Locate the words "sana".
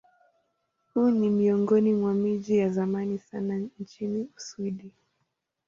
3.19-3.57